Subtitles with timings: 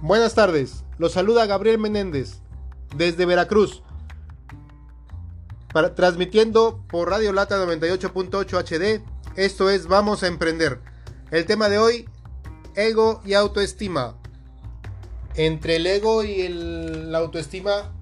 [0.00, 2.38] Buenas tardes, los saluda Gabriel Menéndez
[2.96, 3.82] desde Veracruz,
[5.72, 9.02] para, transmitiendo por Radio Lata 98.8 HD.
[9.34, 10.78] Esto es Vamos a Emprender.
[11.32, 12.08] El tema de hoy,
[12.76, 14.14] ego y autoestima.
[15.34, 17.92] Entre el ego y el, la autoestima,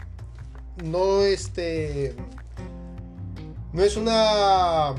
[0.85, 2.15] no este.
[3.73, 4.95] No es una.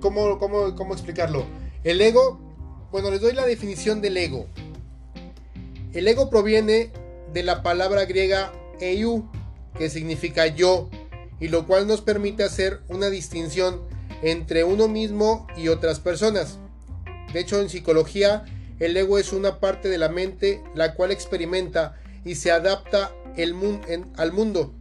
[0.00, 1.46] ¿Cómo, cómo, cómo explicarlo?
[1.84, 2.51] El ego
[2.92, 4.46] bueno, les doy la definición del ego.
[5.94, 6.90] El ego proviene
[7.32, 9.28] de la palabra griega eu,
[9.78, 10.90] que significa yo,
[11.40, 13.80] y lo cual nos permite hacer una distinción
[14.22, 16.58] entre uno mismo y otras personas.
[17.32, 18.44] De hecho, en psicología,
[18.78, 23.12] el ego es una parte de la mente la cual experimenta y se adapta
[24.16, 24.74] al mundo.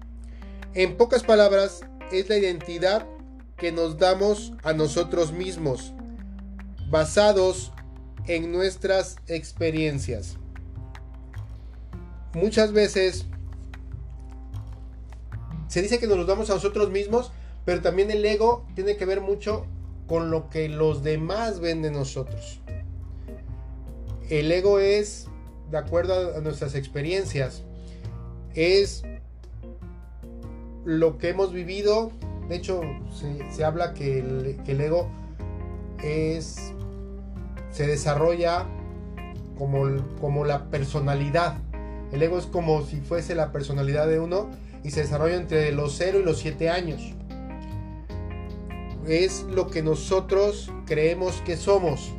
[0.73, 3.07] En pocas palabras, es la identidad
[3.55, 5.93] que nos damos a nosotros mismos,
[6.89, 7.71] basados
[8.27, 10.37] en nuestras experiencias.
[12.33, 13.25] Muchas veces
[15.67, 17.31] se dice que nos los damos a nosotros mismos,
[17.65, 19.65] pero también el ego tiene que ver mucho
[20.07, 22.59] con lo que los demás ven de nosotros.
[24.29, 25.27] El ego es,
[25.69, 27.63] de acuerdo a nuestras experiencias,
[28.53, 29.03] es
[30.83, 32.11] lo que hemos vivido.
[32.49, 32.81] De hecho,
[33.53, 35.09] se, habla que el, que el ego
[36.03, 36.73] es
[37.71, 38.65] se desarrolla
[39.57, 39.85] como,
[40.19, 41.57] como la personalidad.
[42.11, 44.49] El ego es como si fuese la personalidad de uno
[44.83, 47.13] y se desarrolla entre los 0 y los 7 años.
[49.07, 52.11] Es lo que nosotros creemos que somos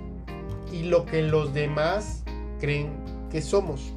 [0.72, 2.22] y lo que los demás
[2.58, 2.90] creen
[3.30, 3.92] que somos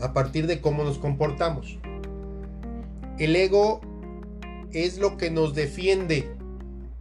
[0.00, 1.78] a partir de cómo nos comportamos.
[3.18, 3.80] El ego
[4.72, 6.34] es lo que nos defiende,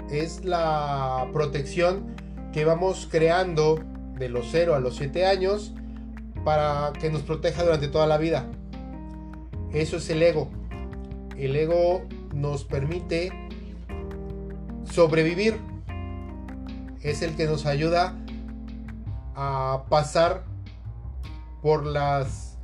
[0.09, 2.15] es la protección
[2.53, 3.79] que vamos creando
[4.17, 5.73] de los 0 a los 7 años
[6.43, 8.45] para que nos proteja durante toda la vida.
[9.73, 10.49] Eso es el ego.
[11.37, 12.03] El ego
[12.33, 13.31] nos permite
[14.85, 15.59] sobrevivir.
[17.01, 18.15] Es el que nos ayuda
[19.35, 20.43] a pasar
[21.61, 22.57] por las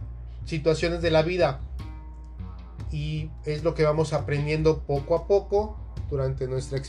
[0.45, 1.61] situaciones de la vida.
[2.91, 5.77] Y es lo que vamos aprendiendo poco a poco
[6.09, 6.81] durante nuestra,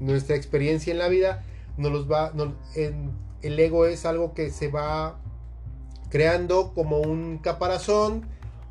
[0.00, 1.44] nuestra experiencia en la vida
[1.76, 2.32] los va,
[2.74, 5.18] el ego es algo que se va
[6.10, 8.26] creando como un caparazón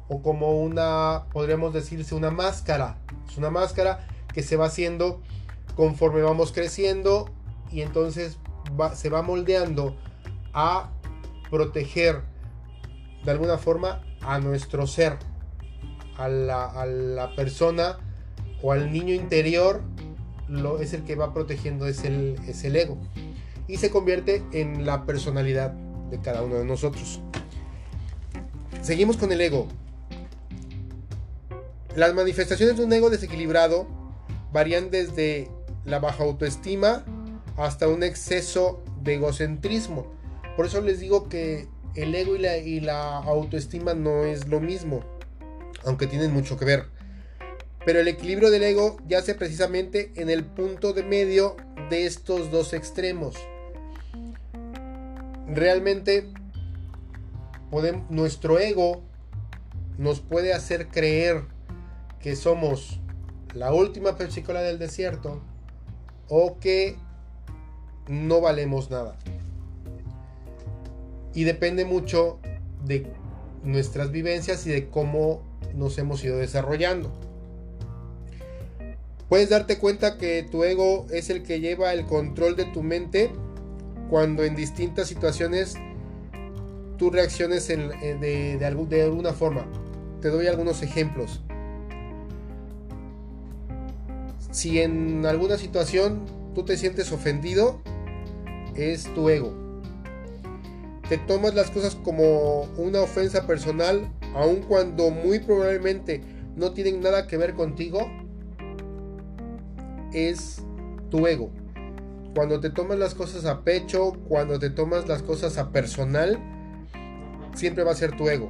[0.08, 2.98] o como una, podríamos decirse, una máscara.
[3.28, 5.22] Es una máscara que se va haciendo
[5.76, 7.30] conforme vamos creciendo
[7.72, 8.38] y entonces
[8.94, 9.96] se va moldeando
[10.54, 10.90] a
[11.50, 12.22] proteger
[13.24, 15.18] de alguna forma a nuestro ser,
[16.18, 17.98] a la, a la persona
[18.62, 19.82] o al niño interior
[20.50, 22.98] lo, es el que va protegiendo, es el, es el ego.
[23.68, 25.72] Y se convierte en la personalidad
[26.10, 27.22] de cada uno de nosotros.
[28.82, 29.68] Seguimos con el ego.
[31.96, 33.88] Las manifestaciones de un ego desequilibrado
[34.52, 35.50] varían desde
[35.86, 37.04] la baja autoestima
[37.58, 40.08] hasta un exceso de egocentrismo.
[40.56, 44.60] Por eso les digo que el ego y la, y la autoestima no es lo
[44.60, 45.02] mismo,
[45.86, 46.99] aunque tienen mucho que ver
[47.90, 51.58] pero el equilibrio del ego yace precisamente en el punto de medio
[51.90, 53.36] de estos dos extremos.
[55.48, 56.32] Realmente
[58.12, 59.02] nuestro ego
[59.98, 61.46] nos puede hacer creer
[62.20, 63.00] que somos
[63.56, 65.42] la última persícola del desierto
[66.28, 66.96] o que
[68.08, 69.18] no valemos nada.
[71.34, 72.38] Y depende mucho
[72.86, 73.12] de
[73.64, 75.42] nuestras vivencias y de cómo
[75.74, 77.29] nos hemos ido desarrollando.
[79.30, 83.32] Puedes darte cuenta que tu ego es el que lleva el control de tu mente
[84.10, 85.76] cuando en distintas situaciones
[86.98, 87.78] tú reacciones eh,
[88.20, 89.68] de, de alguna forma.
[90.20, 91.42] Te doy algunos ejemplos.
[94.50, 96.26] Si en alguna situación
[96.56, 97.80] tú te sientes ofendido,
[98.76, 99.54] es tu ego.
[101.08, 106.24] Te tomas las cosas como una ofensa personal, aun cuando muy probablemente
[106.56, 108.10] no tienen nada que ver contigo,
[110.14, 110.62] es
[111.10, 111.52] tu ego.
[112.36, 116.40] Cuando te tomas las cosas a pecho, cuando te tomas las cosas a personal,
[117.56, 118.50] siempre va a ser tu ego.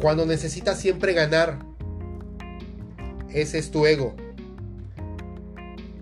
[0.00, 1.58] Cuando necesitas siempre ganar,
[3.28, 4.16] ese es tu ego.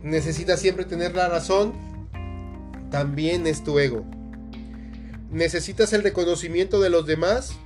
[0.02, 1.72] Necesitas siempre tener la razón,
[2.90, 4.04] también es tu ego.
[5.31, 7.56] Necesitas el reconocimiento de los demás,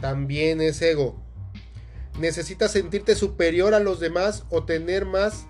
[0.00, 1.23] también es ego
[2.18, 5.46] necesitas sentirte superior a los demás o tener más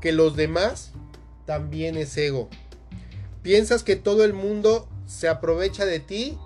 [0.00, 0.92] que los demás,
[1.44, 2.48] también es ego.
[3.42, 6.36] piensas que todo el mundo se aprovecha de ti,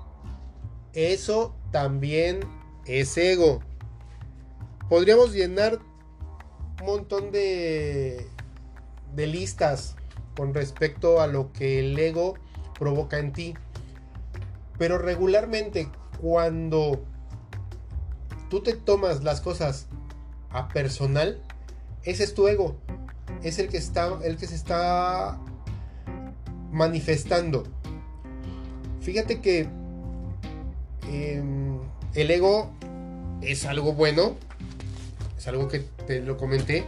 [0.93, 2.41] eso también
[2.87, 3.61] es ego.
[4.89, 5.79] Podríamos llenar
[6.81, 8.27] un montón de,
[9.15, 9.97] de listas
[10.37, 12.35] con respecto a lo que el ego
[12.79, 13.55] provoca en ti.
[14.79, 15.89] Pero regularmente
[16.21, 17.05] cuando
[18.51, 19.87] tú te tomas las cosas
[20.51, 21.41] a personal,
[22.03, 22.77] ese es tu ego.
[23.43, 25.39] Es el que está, el que se está
[26.71, 27.63] manifestando.
[29.01, 29.69] Fíjate que
[31.09, 31.79] em,
[32.15, 32.71] el ego
[33.41, 34.35] es algo bueno,
[35.39, 36.85] es algo que te lo comenté,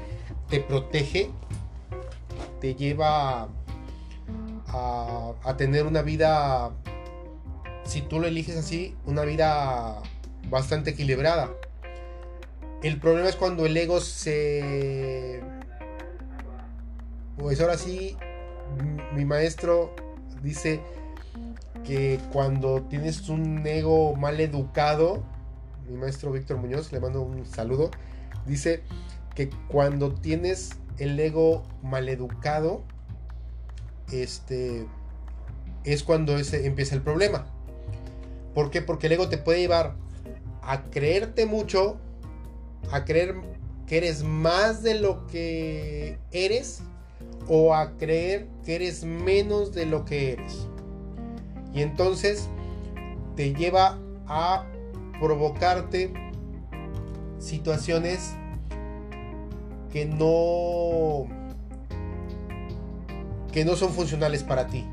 [0.50, 1.31] te protege,
[2.61, 3.49] te lleva
[4.67, 6.73] a, a tener una vida,
[7.85, 10.03] si tú lo eliges así, una vida
[10.52, 11.50] bastante equilibrada.
[12.82, 15.40] El problema es cuando el ego se...
[17.38, 18.16] Pues ahora sí,
[19.14, 19.94] mi maestro
[20.43, 20.82] dice
[21.84, 25.25] que cuando tienes un ego mal educado,
[25.88, 27.90] mi maestro Víctor Muñoz, le mando un saludo,
[28.46, 28.82] dice
[29.34, 32.82] que cuando tienes el ego mal educado,
[34.12, 34.87] este,
[35.84, 37.46] es cuando ese, empieza el problema.
[38.54, 38.82] ¿Por qué?
[38.82, 39.94] Porque el ego te puede llevar
[40.62, 41.99] a creerte mucho,
[42.91, 43.35] a creer
[43.87, 46.82] que eres más de lo que eres
[47.49, 50.69] o a creer que eres menos de lo que eres.
[51.75, 52.49] Y entonces
[53.37, 54.67] te lleva a
[55.20, 56.12] provocarte
[57.38, 58.35] situaciones
[59.93, 61.26] que no
[63.53, 64.87] que no son funcionales para ti.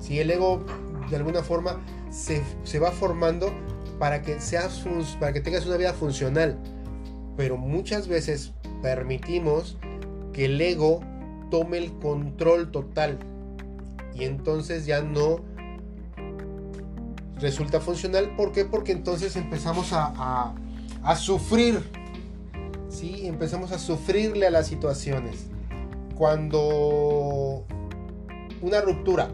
[0.00, 0.64] Si el ego
[1.08, 1.80] de alguna forma
[2.10, 3.52] se, se va formando
[3.98, 4.84] para que, seas,
[5.20, 6.58] para que tengas una vida funcional.
[7.36, 8.52] Pero muchas veces
[8.82, 9.76] permitimos
[10.32, 11.00] que el ego
[11.50, 13.18] tome el control total.
[14.14, 15.40] Y entonces ya no
[17.40, 18.34] resulta funcional.
[18.36, 18.64] ¿Por qué?
[18.64, 20.54] Porque entonces empezamos a,
[21.02, 21.82] a, sufrir.
[22.88, 23.26] ¿sí?
[23.26, 25.46] Empezamos a sufrirle a las situaciones.
[26.16, 27.64] Cuando
[28.62, 29.30] una ruptura,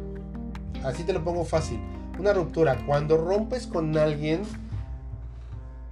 [0.83, 1.79] así te lo pongo fácil,
[2.21, 4.43] una ruptura, cuando rompes con alguien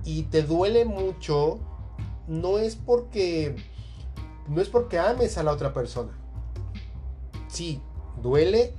[0.04, 1.58] y te duele mucho,
[2.26, 3.56] no es porque
[4.48, 6.12] no es porque ames a la otra persona.
[7.48, 7.80] Sí,
[8.22, 8.74] duele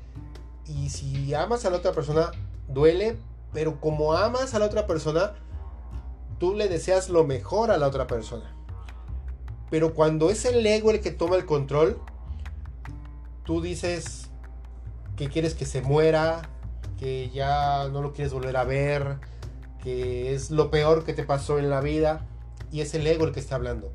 [0.66, 2.32] y si amas a la otra persona
[2.68, 3.18] duele,
[3.54, 5.34] pero como amas a la otra persona,
[6.40, 8.56] tú le deseas lo mejor a la otra persona.
[9.70, 12.00] Pero cuando es el ego el que toma el control,
[13.44, 14.30] tú dices
[15.16, 16.42] que quieres que se muera,
[17.00, 19.18] que ya no lo quieres volver a ver,
[19.82, 22.26] que es lo peor que te pasó en la vida
[22.72, 23.92] y es el ego el que está hablando.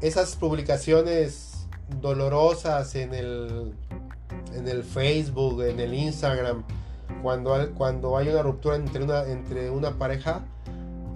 [0.00, 1.66] Esas publicaciones
[2.00, 3.74] dolorosas en el,
[4.54, 6.64] en el Facebook, en el Instagram,
[7.22, 10.44] cuando, cuando hay una ruptura entre una, entre una pareja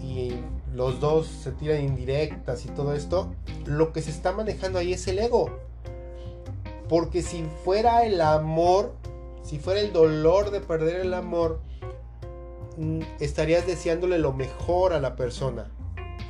[0.00, 0.32] y
[0.74, 3.32] los dos se tiran indirectas y todo esto,
[3.66, 5.58] lo que se está manejando ahí es el ego.
[6.88, 8.94] Porque si fuera el amor,
[9.48, 11.60] si fuera el dolor de perder el amor,
[12.76, 15.70] mm, estarías deseándole lo mejor a la persona.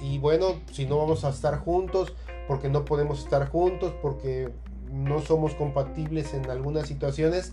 [0.00, 2.12] Y bueno, si no vamos a estar juntos,
[2.46, 4.50] porque no podemos estar juntos, porque
[4.92, 7.52] no somos compatibles en algunas situaciones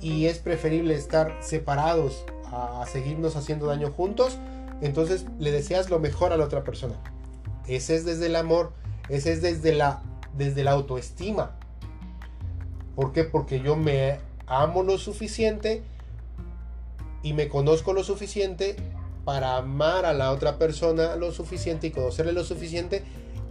[0.00, 4.38] y es preferible estar separados a, seguirnos haciendo daño juntos,
[4.80, 6.94] entonces le deseas lo mejor a la otra persona.
[7.68, 8.72] Ese es desde el amor,
[9.10, 10.02] ese es desde la,
[10.34, 11.58] desde la autoestima.
[12.96, 13.24] ¿Por qué?
[13.24, 15.82] Porque yo me amo lo suficiente
[17.22, 18.76] y me conozco lo suficiente
[19.24, 23.02] para amar a la otra persona lo suficiente y conocerle lo suficiente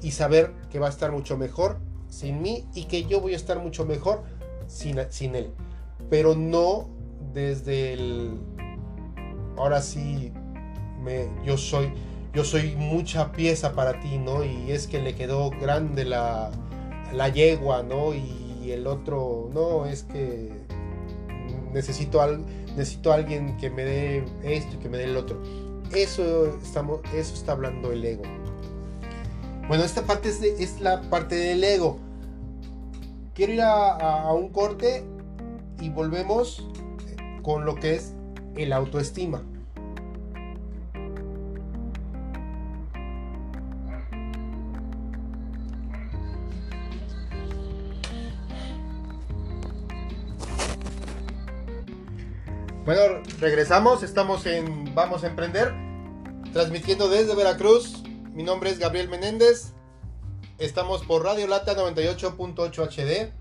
[0.01, 3.35] y saber que va a estar mucho mejor sin mí y que yo voy a
[3.35, 4.23] estar mucho mejor
[4.67, 5.51] sin, sin él.
[6.09, 6.89] Pero no
[7.33, 8.37] desde el...
[9.57, 10.31] Ahora sí,
[11.01, 11.91] me, yo soy...
[12.33, 14.43] Yo soy mucha pieza para ti, ¿no?
[14.43, 16.49] Y es que le quedó grande la,
[17.13, 18.15] la yegua, ¿no?
[18.15, 20.51] Y el otro, no, es que
[21.73, 25.41] necesito, al, necesito a alguien que me dé esto y que me dé el otro.
[25.93, 28.23] Eso, estamos, eso está hablando el ego.
[29.67, 31.99] Bueno, esta parte es, la parte del ego.
[33.33, 35.03] Quiero ir a, a un corte
[35.79, 36.67] y volvemos
[37.41, 38.13] con lo que es
[38.55, 39.43] el autoestima.
[53.43, 55.73] Regresamos, estamos en Vamos a Emprender,
[56.53, 58.01] transmitiendo desde Veracruz.
[58.31, 59.73] Mi nombre es Gabriel Menéndez.
[60.59, 63.33] Estamos por Radio Lata 98.8 HD.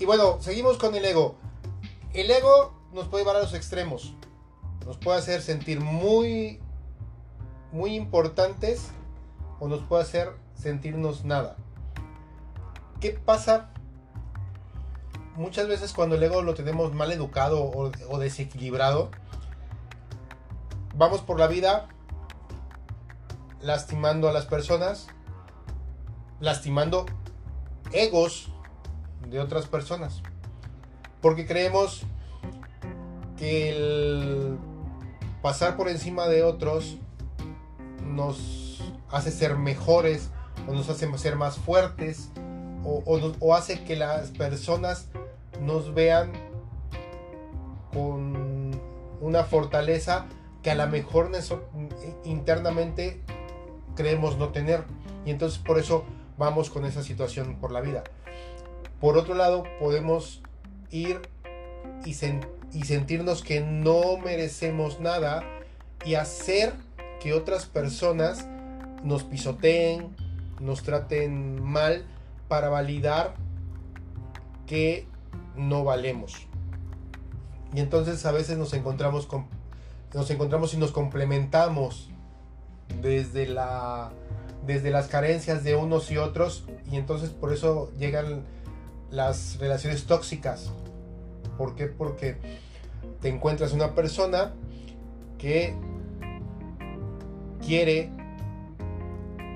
[0.00, 1.36] Y bueno, seguimos con el ego.
[2.14, 4.14] El ego nos puede llevar a los extremos.
[4.86, 6.58] Nos puede hacer sentir muy,
[7.70, 8.92] muy importantes
[9.60, 11.58] o nos puede hacer sentirnos nada.
[12.98, 13.74] ¿Qué pasa
[15.38, 19.10] muchas veces cuando el ego lo tenemos mal educado o, desequilibrado?
[20.94, 21.88] Vamos por la vida
[23.60, 25.06] lastimando a las personas,
[26.40, 27.06] lastimando
[27.92, 28.48] egos
[29.28, 30.22] de otras personas.
[31.22, 32.02] Porque creemos
[33.36, 34.58] que el
[35.40, 36.96] pasar por encima de otros
[38.04, 40.30] nos hace ser mejores
[40.66, 42.30] o nos hace ser más fuertes
[42.84, 45.08] o, hace que las personas
[45.60, 46.32] nos vean
[47.92, 48.70] con
[49.20, 50.26] una fortaleza
[50.62, 51.30] que a lo mejor
[52.24, 53.20] internamente
[53.94, 54.84] creemos no tener.
[55.24, 56.04] Y entonces por eso
[56.36, 58.04] vamos con esa situación por la vida.
[59.00, 60.42] Por otro lado, podemos
[60.90, 61.20] ir
[62.04, 62.10] y,
[62.72, 65.42] y sentirnos que no merecemos nada
[66.04, 66.72] y hacer
[67.20, 68.46] que otras personas
[69.02, 70.14] nos pisoteen,
[70.60, 72.04] nos traten mal
[72.48, 73.34] para validar
[74.66, 75.07] que
[75.56, 76.46] no valemos.
[77.74, 79.46] Y entonces a veces nos encontramos con,
[80.14, 82.08] nos encontramos y nos complementamos
[83.02, 84.10] desde la
[84.66, 88.44] desde las carencias de unos y otros y entonces por eso llegan
[89.10, 90.70] las relaciones tóxicas.
[91.56, 91.86] ¿Por qué?
[91.86, 92.36] Porque
[93.20, 94.52] te encuentras una persona
[95.38, 95.74] que
[97.64, 98.10] quiere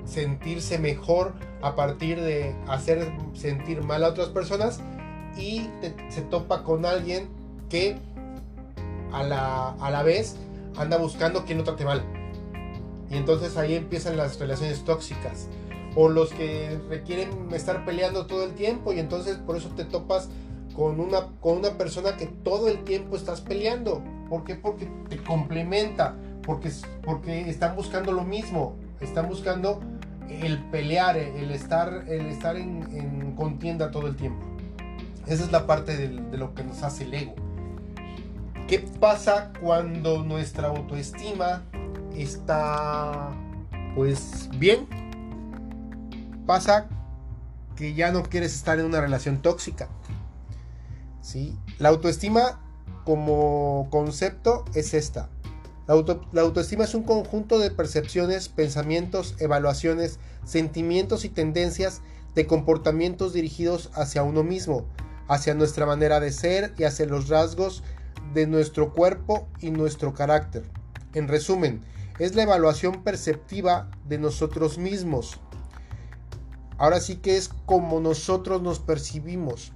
[0.05, 4.81] sentirse mejor a partir de hacer sentir mal a otras personas
[5.37, 5.69] y
[6.09, 7.29] se topa con alguien
[7.69, 7.97] que
[9.13, 10.37] a la, a la vez
[10.77, 12.03] anda buscando que no trate mal.
[13.11, 15.49] Y entonces ahí empiezan las relaciones tóxicas.
[15.95, 20.31] O los que requieren estar peleando todo el tiempo y entonces por eso te topas
[20.75, 24.03] con una, con una persona que todo el tiempo estás peleando.
[24.31, 24.55] ¿Por qué?
[24.55, 26.71] Porque te complementa, porque,
[27.03, 29.81] porque están buscando lo mismo, están buscando
[30.29, 34.45] el pelear, el estar, el estar en, contienda todo el tiempo.
[35.27, 37.35] Esa es la parte de, lo que nos hace el ego.
[38.69, 41.63] ¿Qué pasa cuando nuestra autoestima
[42.17, 43.31] está
[43.95, 44.87] pues bien?
[46.47, 46.89] Pasa
[47.77, 49.89] que ya no quieres estar en una relación tóxica.
[51.21, 51.57] ¿sí?
[51.79, 52.61] La autoestima
[53.05, 55.29] como concepto es esta.
[55.87, 62.03] La, autoestima es un conjunto de percepciones, pensamientos, evaluaciones, sentimientos y tendencias
[62.35, 64.85] de comportamientos dirigidos hacia uno mismo,
[65.29, 67.83] hacia nuestra manera de ser y hacia los rasgos
[68.35, 70.65] de nuestro cuerpo y nuestro carácter.
[71.15, 71.83] En resumen,
[72.19, 75.41] es la evaluación perceptiva de nosotros mismos.
[76.79, 79.73] Ahora sí que es como nosotros nos percibimos.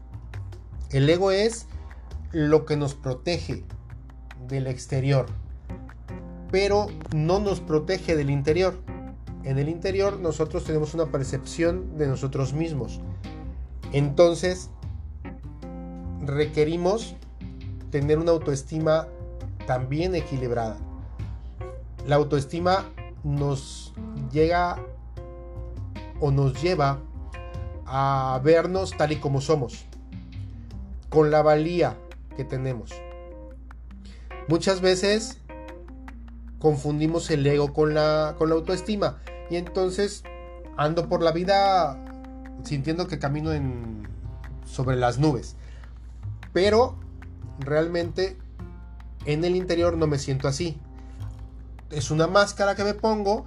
[0.91, 1.67] El ego es
[2.33, 3.65] lo que nos protege
[4.49, 5.27] del exterior,
[6.51, 8.79] pero no nos protege del interior.
[9.45, 13.01] En el interior nosotros tenemos una percepción de nosotros mismos.
[13.93, 14.71] Entonces,
[16.27, 17.15] requerimos
[17.91, 19.07] tener una autoestima
[19.67, 20.77] también equilibrada.
[22.07, 22.85] La autoestima
[23.25, 23.93] nos
[24.33, 24.79] llega
[26.21, 27.01] o nos lleva
[27.87, 29.85] a vernos tal y como somos
[31.09, 31.97] con la valía
[32.37, 32.91] que tenemos.
[34.49, 35.39] Muchas veces
[36.59, 39.19] confundimos el ego con la, con la autoestima
[39.51, 40.25] y entonces
[40.77, 41.99] ando por la vida
[42.63, 43.51] sintiendo que camino
[44.65, 45.57] sobre las nubes.
[46.57, 46.95] Pero
[47.59, 48.39] realmente
[49.27, 50.81] en el interior no me siento así.
[51.91, 53.45] Es una máscara que me pongo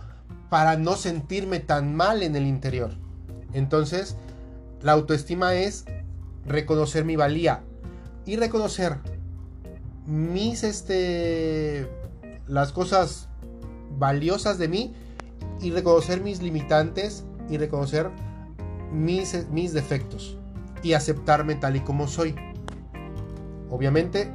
[0.52, 2.92] para no sentirme tan mal en el interior.
[3.52, 4.16] Entonces,
[4.84, 5.86] la autoestima es
[6.46, 7.64] reconocer mi valía
[8.28, 8.98] y reconocer
[10.06, 11.90] mis este
[12.46, 13.28] las cosas
[13.98, 14.94] valiosas de mí
[15.60, 18.12] y reconocer mis limitantes y reconocer
[18.94, 20.38] mis, mis defectos
[20.84, 22.36] y aceptarme tal y como soy.
[23.70, 24.32] Obviamente,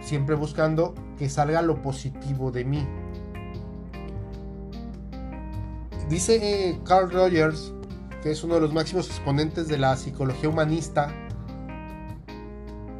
[0.00, 2.86] siempre buscando que salga lo positivo de mí.
[6.08, 7.72] Dice eh, Carl Rogers
[8.22, 11.12] que es uno de los máximos exponentes de la psicología humanista,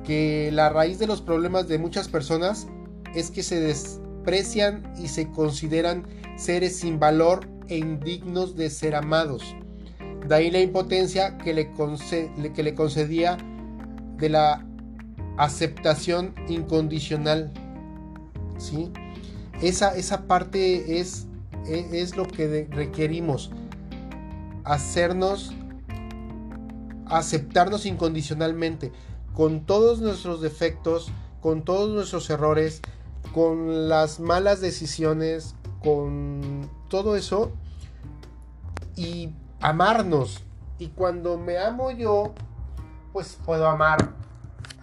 [0.04, 2.66] que la raíz de los problemas de muchas personas
[3.14, 6.04] es que se desprecian y se consideran
[6.36, 9.54] seres sin valor e indignos de ser amados.
[10.26, 11.72] De ahí la impotencia que le,
[12.52, 13.36] que le concedía
[14.16, 14.66] de la
[15.36, 17.52] aceptación incondicional.
[18.58, 18.90] ¿sí?
[19.60, 21.26] Esa, esa parte es,
[21.66, 23.50] es, es lo que requerimos
[24.64, 25.52] hacernos
[27.06, 28.90] aceptarnos incondicionalmente,
[29.34, 32.80] con todos nuestros defectos, con todos nuestros errores,
[33.34, 37.52] con las malas decisiones, con todo eso
[38.96, 40.42] y amarnos.
[40.78, 42.34] Y cuando me amo yo,
[43.12, 44.14] pues puedo amar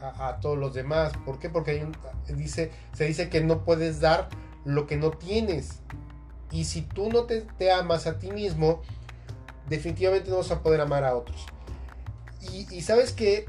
[0.01, 1.13] a, todos los demás.
[1.25, 1.49] ¿Por qué?
[1.49, 1.85] Porque
[2.27, 4.29] dice, se dice que no puedes dar
[4.65, 5.79] lo que no tienes.
[6.51, 8.81] Y si tú no te, amas a ti mismo,
[9.67, 11.45] definitivamente no vas a poder amar a otros.
[12.53, 13.45] Y, sabes que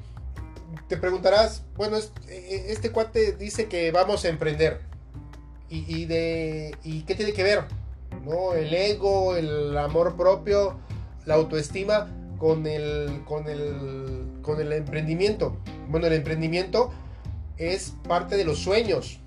[0.88, 4.80] te preguntarás, bueno, e, e, este cuate dice que vamos a emprender.
[5.72, 7.62] Y, de, ¿Y qué tiene que ver?
[8.24, 8.54] ¿No?
[8.54, 10.80] El ego, el amor propio,
[11.26, 15.56] la autoestima con el, con el, con el emprendimiento.
[15.88, 16.90] Bueno, el emprendimiento
[17.56, 19.20] es parte de los sueños.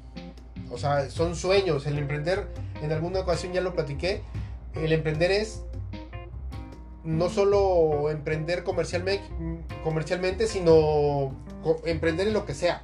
[0.72, 1.86] O sea, son sueños.
[1.86, 2.48] El emprender,
[2.82, 4.24] en alguna ocasión ya lo platiqué,
[4.76, 5.64] el emprender es
[7.04, 11.36] no solo emprender comercialmente, sino
[11.86, 12.84] emprender en lo que sea.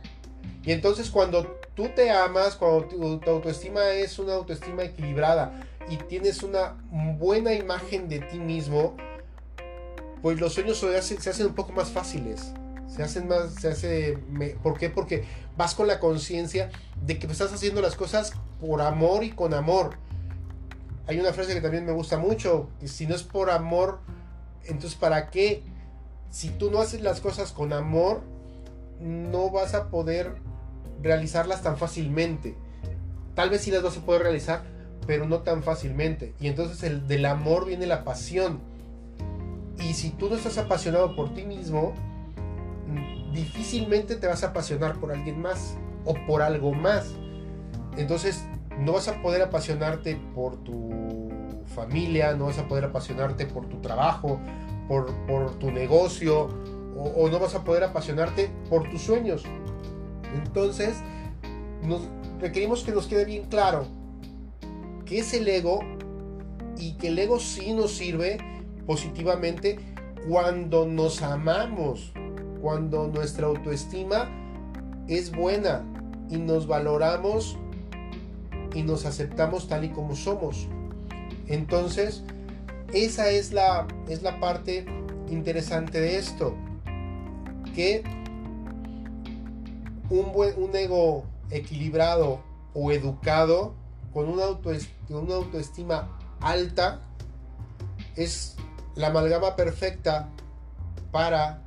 [0.63, 6.43] Y entonces cuando tú te amas, cuando tu, autoestima es una autoestima equilibrada y tienes
[6.43, 6.75] una
[7.17, 8.95] buena imagen de ti mismo,
[10.21, 12.53] pues los sueños se hacen, se hacen un poco más fáciles.
[12.87, 14.17] Se hacen más, se hace,
[14.63, 14.89] ¿por qué?
[14.89, 15.23] Porque
[15.55, 16.71] vas con la conciencia
[17.05, 19.95] de que estás haciendo las cosas por amor y con amor
[21.09, 23.97] hay una frase que también me gusta mucho, si no es por amor,
[24.65, 25.63] entonces ¿para qué?
[26.29, 28.21] Si tú no haces las cosas con amor,
[28.99, 30.35] no vas a poder
[31.01, 32.55] realizarlas tan fácilmente.
[33.33, 34.61] Tal vez sí las vas a poder realizar,
[35.07, 36.35] pero no tan fácilmente.
[36.39, 38.59] Y entonces el, del amor viene la pasión.
[39.79, 41.93] Y si tú no estás apasionado por ti mismo,
[43.33, 47.13] difícilmente te vas a apasionar por alguien más o por algo más.
[47.97, 48.45] Entonces
[48.79, 51.29] no vas a poder apasionarte por tu
[51.75, 54.39] familia, no vas a poder apasionarte por tu trabajo,
[54.87, 55.11] por,
[55.59, 56.49] tu negocio,
[56.97, 59.43] o, no vas a poder apasionarte por tus sueños.
[60.33, 60.97] Entonces,
[61.83, 62.01] nos
[62.39, 63.85] requerimos que nos quede bien claro
[65.05, 65.79] qué es el ego
[66.77, 68.37] y que el ego sí nos sirve
[68.89, 69.77] positivamente
[70.27, 72.11] cuando nos amamos,
[72.59, 74.27] cuando nuestra autoestima
[75.07, 75.85] es buena
[76.27, 77.55] y nos valoramos
[78.73, 80.67] y nos aceptamos tal y como somos.
[81.45, 82.23] Entonces,
[82.91, 84.87] esa es la, es la parte
[85.29, 86.55] interesante de esto.
[87.75, 88.01] Que
[90.09, 92.39] un, buen, un ego equilibrado
[92.73, 93.75] o educado
[94.11, 94.45] con una,
[95.09, 97.01] una autoestima alta
[98.15, 98.55] es
[98.99, 100.27] la amalgama perfecta
[101.09, 101.61] para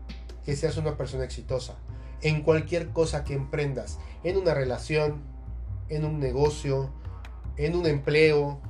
[0.45, 1.77] que seas una persona exitosa
[2.21, 5.23] en cualquier cosa que emprendas, en una relación,
[5.89, 6.91] en un negocio,
[7.57, 8.61] en un empleo,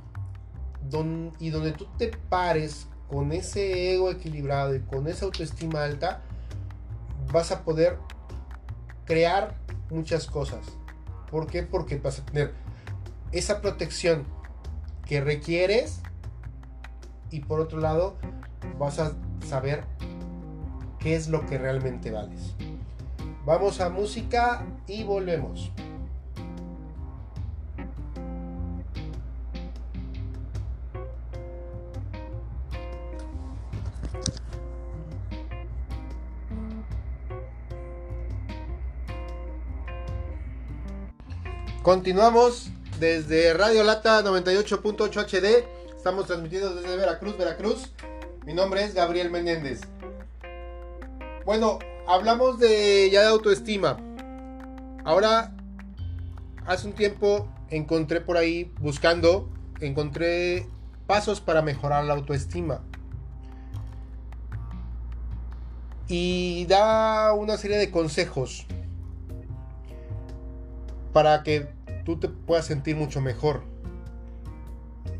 [1.39, 6.21] y donde tú te pares con ese ego equilibrado y con esa autoestima alta,
[7.33, 7.97] vas a poder
[9.03, 9.55] crear
[9.89, 10.65] muchas cosas.
[11.29, 11.63] ¿Por qué?
[11.63, 12.53] Porque vas a tener
[13.33, 14.25] esa protección
[15.05, 15.99] que requieres
[17.29, 18.15] y por otro lado
[18.77, 19.13] vas a
[19.47, 19.83] saber
[20.99, 22.53] qué es lo que realmente vales.
[23.45, 25.71] Vamos a música y volvemos.
[41.83, 45.65] Continuamos desde Radio Lata 98.8 HD.
[45.97, 47.91] Estamos transmitiendo desde Veracruz, Veracruz.
[48.45, 49.79] Mi nombre es Gabriel Menéndez.
[51.45, 53.97] Bueno, hablamos de ya de autoestima.
[55.05, 55.55] Ahora,
[56.65, 60.67] hace un tiempo encontré por ahí buscando, encontré
[61.07, 62.81] pasos para mejorar la autoestima.
[66.09, 68.65] Y da una serie de consejos
[71.13, 71.69] para que
[72.03, 73.72] tú te puedas sentir mucho mejor.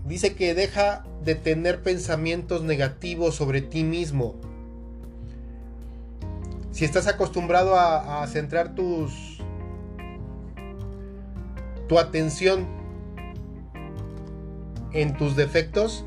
[0.06, 4.36] Dice que deja de tener pensamientos negativos sobre ti mismo.
[6.72, 9.40] Si estás acostumbrado a, centrar tus
[11.88, 12.66] tu atención
[14.92, 16.06] en tus defectos,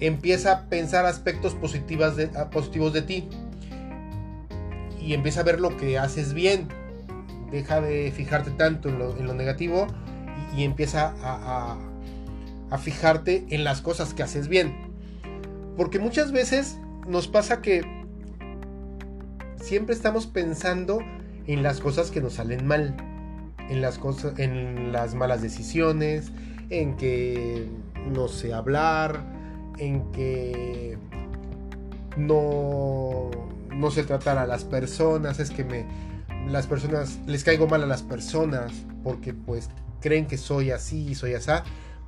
[0.00, 3.28] empieza a pensar aspectos positivos de, positivos de ti
[5.00, 6.68] y empieza a ver lo que haces bien
[7.50, 9.86] deja de fijarte tanto en lo, negativo
[10.56, 11.78] y, empieza a,
[12.78, 14.74] fijarte en las cosas que haces bien.
[15.76, 17.82] Porque muchas veces nos pasa que
[19.56, 20.98] siempre estamos pensando
[21.46, 22.96] en las cosas que nos salen mal,
[23.68, 26.32] en las cosas, en las malas decisiones,
[26.70, 27.68] en que
[28.12, 29.24] no sé hablar,
[29.78, 30.98] en que
[32.16, 33.30] no
[33.70, 35.86] no sé tratar a las personas, es que me
[36.48, 41.14] las personas les caigo mal a las personas porque pues creen que soy así y
[41.14, 41.50] soy así,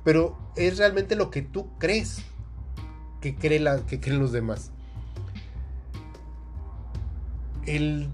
[0.07, 2.23] pero es realmente lo que tú crees
[3.19, 4.71] que, cree la, que creen los demás.
[7.65, 8.07] El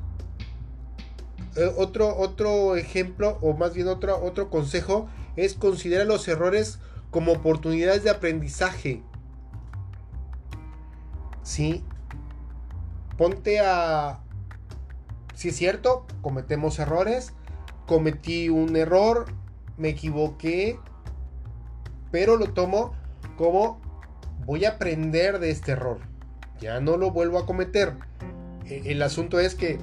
[1.56, 6.80] eh, otro, otro ejemplo, o más bien otro, otro consejo, es considerar los errores
[7.12, 9.04] como oportunidades de aprendizaje.
[11.44, 11.84] ¿Sí?
[13.20, 14.24] Ponte a...
[15.36, 17.34] Si es cierto, cometemos errores,
[17.86, 19.28] cometí un error,
[19.78, 20.80] me equivoqué,
[22.14, 22.94] pero lo tomo
[23.38, 23.82] como
[24.46, 25.98] voy a aprender de este error.
[26.62, 27.94] Ya no lo vuelvo a cometer.
[28.66, 29.80] E, el asunto es que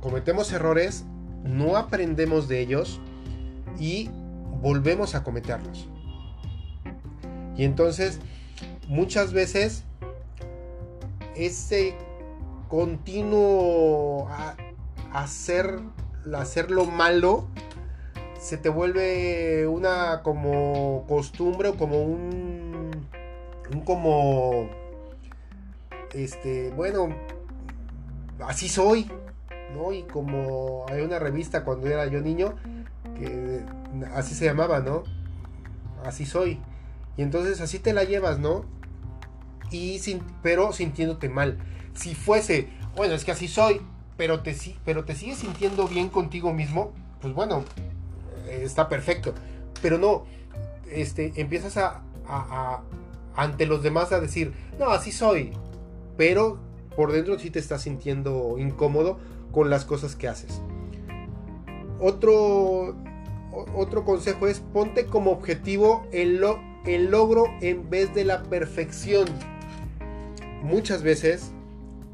[0.00, 1.04] cometemos errores,
[1.44, 3.00] no aprendemos de ellos
[3.78, 4.10] y
[4.60, 5.88] volvemos a cometerlos.
[7.56, 8.18] Y entonces,
[8.88, 9.84] muchas veces,
[11.36, 11.94] ese
[12.66, 14.28] continuo
[15.12, 15.78] hacer,
[16.34, 17.46] hacer lo malo
[18.42, 22.90] se te vuelve una como costumbre o como un,
[23.72, 24.68] un como
[26.12, 27.14] este bueno
[28.40, 29.08] así soy
[29.72, 29.92] ¿no?
[29.92, 32.54] Y como hay una revista cuando era yo niño,
[33.16, 33.64] que
[34.14, 35.02] así se llamaba, ¿no?
[36.04, 36.60] Así soy.
[37.16, 38.64] Y entonces así te la llevas, ¿no?
[39.70, 41.58] Y sin, pero sintiéndote mal.
[41.94, 43.80] Si fuese, bueno, es que así soy,
[44.16, 47.64] pero te, pero te sigues sintiendo bien contigo mismo, pues bueno,
[48.52, 49.34] está perfecto.
[49.80, 50.24] Pero no,
[50.90, 52.82] este, empiezas a, a,
[53.34, 55.52] ante los demás a decir, no, así soy.
[56.16, 56.58] Pero
[56.96, 59.18] por dentro sí te estás sintiendo incómodo
[59.50, 60.60] con las cosas que haces.
[62.00, 62.96] Otro,
[63.76, 66.44] otro consejo es ponte como objetivo el,
[66.84, 69.28] el logro en vez de la perfección.
[70.62, 71.52] Muchas veces,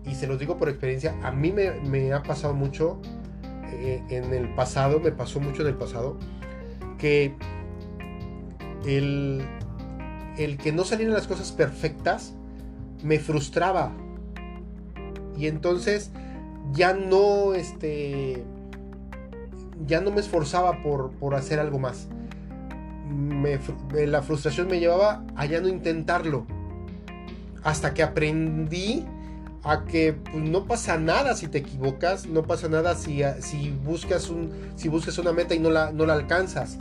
[0.04, 3.00] y se los digo por experiencia, a mí me, ha pasado mucho
[3.72, 6.18] eh, en el pasado, me pasó mucho en el pasado,
[6.98, 7.34] que
[8.86, 9.42] el,
[10.36, 12.34] el que no salieran las cosas perfectas
[13.02, 13.92] me frustraba.
[15.36, 16.10] Y entonces
[16.72, 18.44] ya no, este,
[19.86, 22.08] ya no me esforzaba por, hacer algo más.
[23.92, 26.46] la frustración me llevaba a ya no intentarlo.
[27.62, 29.04] Hasta que aprendí
[29.62, 34.28] a que pues, no pasa nada si te equivocas, no pasa nada si, si, buscas,
[34.28, 36.78] un, si buscas una meta y no la, no la alcanzas.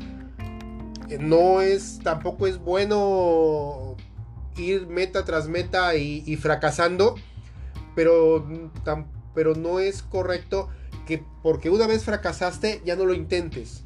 [1.19, 3.95] No es, tampoco es bueno
[4.57, 7.15] ir meta tras meta y, fracasando,
[7.95, 8.45] pero
[9.33, 10.67] pero no es correcto
[11.05, 13.83] que porque una vez fracasaste ya no lo intentes.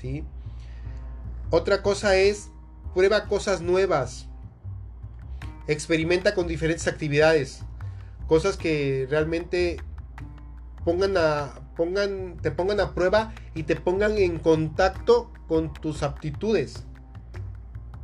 [0.00, 0.24] ¿Sí?
[1.50, 2.48] Otra cosa es
[2.94, 4.28] prueba cosas nuevas.
[5.66, 7.62] Experimenta con diferentes actividades.
[8.26, 9.78] Cosas que realmente
[10.84, 16.84] pongan a pongan te pongan a prueba y te pongan en contacto con tus aptitudes.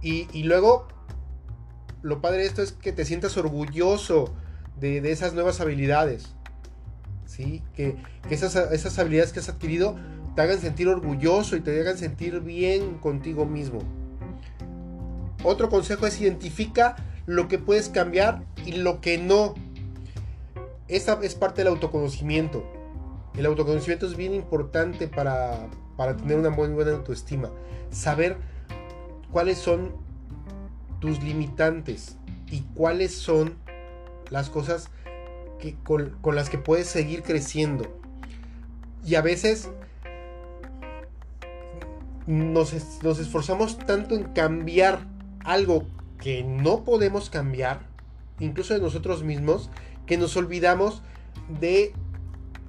[0.01, 0.87] Y, luego
[2.03, 4.33] lo padre de esto es que te sientas orgulloso
[4.79, 6.35] de, esas nuevas habilidades.
[7.27, 7.63] ¿sí?
[7.75, 7.97] Que,
[8.31, 9.97] esas, esas habilidades que has adquirido
[10.37, 13.81] te hagan sentir orgulloso y te hagan sentir bien contigo mismo.
[15.43, 16.97] Otro consejo es identifica
[17.29, 19.55] lo que puedes cambiar y lo que no.
[20.89, 22.65] Esta es parte del autoconocimiento.
[23.37, 27.51] El autoconocimiento es bien importante para, para tener una muy buena autoestima.
[27.91, 28.39] Saber
[29.31, 29.93] cuáles son
[31.01, 32.17] tus limitantes
[32.51, 33.59] y cuáles son
[34.31, 34.89] las cosas
[35.59, 38.01] que, con, las que puedes seguir creciendo.
[39.05, 39.69] Y a veces
[42.27, 45.07] nos, nos esforzamos tanto en cambiar
[45.45, 45.87] algo
[46.21, 47.81] que no podemos cambiar,
[48.41, 49.71] incluso de nosotros mismos,
[50.07, 51.03] que nos olvidamos
[51.61, 51.93] de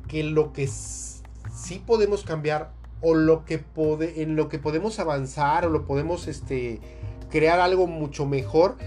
[0.08, 3.64] que lo que sí podemos cambiar o lo que
[4.16, 6.80] en lo que podemos avanzar o lo podemos este,
[7.30, 8.78] crear algo mucho mejor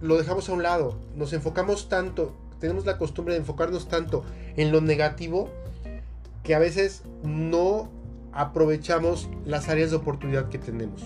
[0.00, 4.24] lo dejamos a un lado, nos enfocamos tanto, tenemos la costumbre de enfocarnos tanto
[4.56, 5.50] en lo negativo
[6.42, 7.90] que a veces no
[8.32, 11.02] aprovechamos las áreas de oportunidad que tenemos.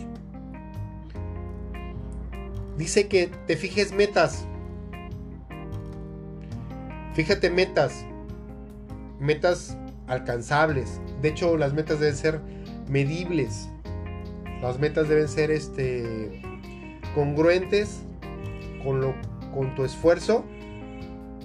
[2.77, 4.47] Dice que te fijes metas.
[7.15, 8.05] Fíjate metas.
[9.21, 11.01] Metas alcanzables.
[11.21, 12.41] De hecho, las metas deben ser
[12.89, 13.69] medibles.
[14.61, 16.43] Las metas deben ser este
[17.15, 18.03] congruentes
[18.83, 19.15] con, lo,
[19.53, 20.45] con tu esfuerzo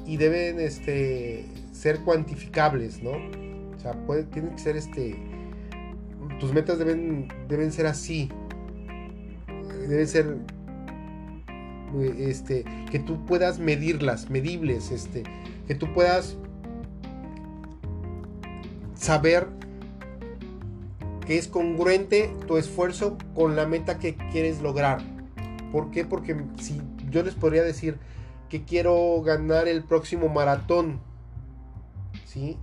[0.06, 3.12] y deben este, ser cuantificables, ¿no?
[3.76, 5.16] O sea, puede, tienen que ser este.
[6.40, 8.30] Tus metas deben, deben ser así.
[9.88, 10.38] Deben ser.
[12.17, 14.91] Este, que tú puedas medirlas, medibles.
[14.91, 15.23] Este,
[15.67, 16.38] que tú puedas
[18.95, 19.47] saber
[21.26, 25.00] que es congruente tu esfuerzo con la meta que quieres lograr.
[25.71, 26.06] ¿Por qué?
[26.06, 27.97] Porque si yo les podría decir
[28.50, 31.02] que quiero ganar el próximo maratón,
[32.26, 32.58] ¿sí?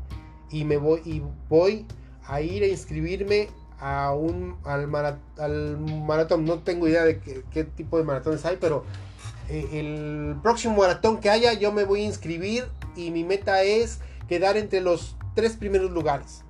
[0.51, 1.87] Y me voy y voy
[2.27, 6.47] a ir a inscribirme a un al, maratón.
[6.47, 9.14] No tengo idea de qué, tipo de maratones hay, pero eh,
[9.49, 12.65] el próximo maratón que haya yo me voy a inscribir
[12.97, 16.45] y mi meta es quedar entre los tres primeros lugares.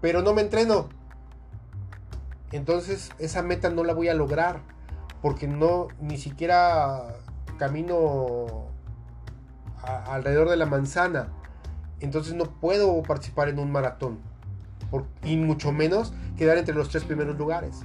[0.00, 0.88] Pero no me entreno.
[2.52, 4.60] Entonces esa meta no la voy a lograr
[5.20, 7.16] porque no ni siquiera
[7.58, 8.66] camino
[9.82, 11.28] alrededor de la manzana.
[12.00, 14.18] Entonces no puedo participar en un maratón.
[15.22, 17.84] y mucho menos quedar entre los tres primeros lugares.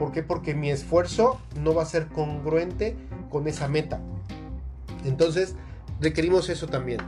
[0.00, 0.22] ¿Por qué?
[0.22, 2.96] Porque mi esfuerzo no va a ser congruente
[3.28, 4.00] con esa meta.
[5.04, 5.56] Entonces
[6.00, 7.00] requerimos eso también.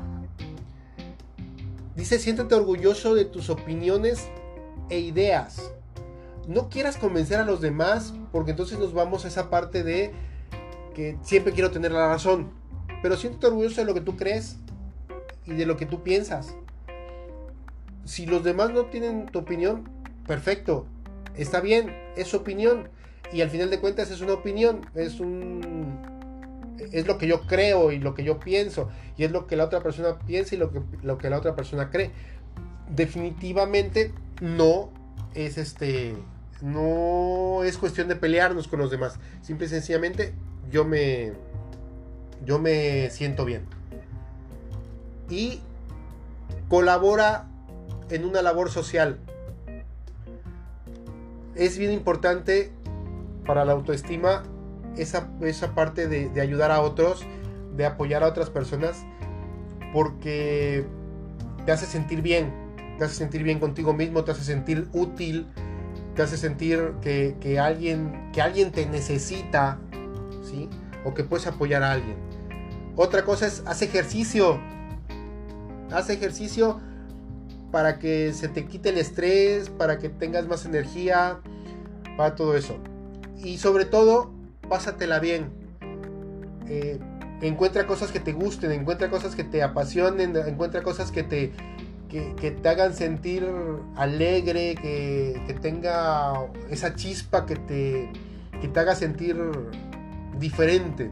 [1.96, 4.28] Dice, siéntate orgulloso de tus opiniones
[4.90, 5.72] e ideas.
[6.46, 10.12] No quieras convencer a los demás porque entonces nos vamos a esa parte de
[10.94, 12.50] que siempre quiero tener la razón.
[13.00, 14.58] Pero siéntate orgulloso de lo que tú crees
[15.46, 16.54] y de lo que tú piensas.
[18.04, 19.88] Si los demás no tienen tu opinión,
[20.26, 20.84] perfecto.
[21.34, 22.88] Está bien, es opinión.
[23.32, 26.00] Y al final de cuentas es una opinión, es un
[26.90, 29.64] es lo que yo creo y lo que yo pienso y es lo que la
[29.64, 32.10] otra persona piensa y lo que, lo que la otra persona cree.
[32.88, 34.90] Definitivamente no
[35.34, 36.14] es este
[36.60, 39.18] no es cuestión de pelearnos con los demás.
[39.42, 40.34] Simple y sencillamente
[40.70, 41.32] yo me
[42.44, 43.62] yo me siento bien.
[45.30, 45.60] Y
[46.68, 47.46] colabora
[48.10, 49.18] en una labor social.
[51.54, 52.72] Es bien importante
[53.46, 54.42] para la autoestima
[54.96, 57.26] esa, esa parte de, de ayudar a otros,
[57.76, 59.04] de apoyar a otras personas,
[59.92, 60.84] porque
[61.64, 62.52] te hace sentir bien,
[62.98, 65.46] te hace sentir bien contigo mismo, te hace sentir útil,
[66.14, 69.78] te hace sentir que, que, alguien, que alguien te necesita,
[70.42, 70.68] ¿sí?
[71.04, 72.16] O que puedes apoyar a alguien.
[72.96, 74.60] Otra cosa es, haz ejercicio.
[75.90, 76.80] Haz ejercicio
[77.72, 81.40] para que se te quite el estrés, para que tengas más energía,
[82.16, 82.76] para todo eso.
[83.42, 84.30] Y sobre todo,
[84.68, 85.50] pásatela bien.
[86.68, 87.00] Eh,
[87.40, 91.52] encuentra cosas que te gusten, encuentra cosas que te apasionen, encuentra cosas que te,
[92.08, 93.48] que, te hagan sentir
[93.96, 96.34] alegre, que, que, tenga
[96.70, 98.12] esa chispa que te,
[98.60, 99.36] que te haga sentir
[100.38, 101.10] diferente.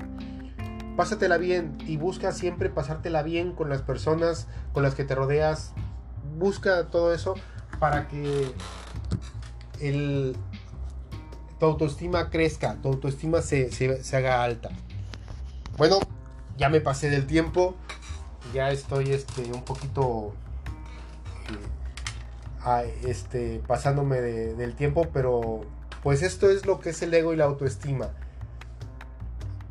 [0.96, 5.72] Pásatela bien y busca siempre pasártela bien con las personas con las que te rodeas.
[6.36, 7.34] Busca todo eso
[7.78, 8.52] para que
[9.80, 10.36] el,
[11.58, 13.70] tu autoestima crezca, tu autoestima se,
[14.12, 14.70] haga alta.
[15.76, 15.98] Bueno,
[16.56, 17.74] ya me pasé del tiempo,
[18.52, 20.32] ya estoy este, un poquito
[22.66, 25.62] eh, este, pasándome del tiempo, pero
[26.02, 28.10] pues esto es lo que es el ego y la autoestima.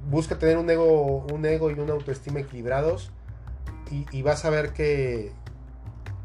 [0.10, 3.12] Busca tener un ego, un ego y una autoestima equilibrados
[4.12, 5.32] y, vas a ver que,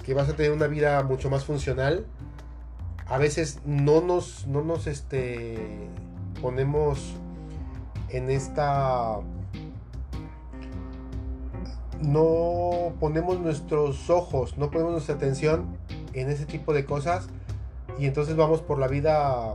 [0.04, 2.06] que vas a tener una vida mucho más funcional
[3.06, 5.58] a veces no nos, no nos este,
[6.40, 7.14] ponemos
[8.08, 9.20] en esta...
[12.00, 15.78] No ponemos nuestros ojos, no ponemos nuestra atención
[16.12, 17.28] en ese tipo de cosas
[17.98, 19.54] y entonces vamos por la vida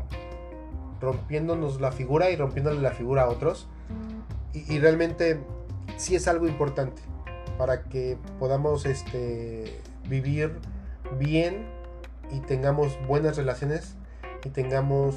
[0.99, 3.67] rompiéndonos la figura y rompiéndole la figura a otros.
[4.53, 5.39] Y, realmente
[5.97, 7.03] sí es algo importante
[7.57, 9.79] para que podamos este,
[10.09, 10.59] vivir
[11.17, 11.67] bien
[12.31, 13.95] y tengamos buenas relaciones
[14.43, 15.15] y tengamos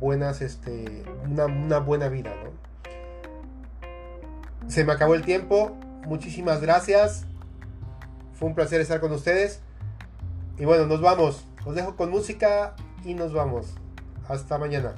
[0.00, 2.32] buenas, este, una, buena vida,
[4.68, 5.76] Se me acabó el tiempo.
[6.06, 7.26] Muchísimas gracias.
[8.34, 9.60] Fue un placer estar con ustedes.
[10.58, 11.46] Y bueno, nos vamos.
[11.64, 13.74] Los dejo con música y nos vamos.
[14.28, 14.94] Hasta mañana.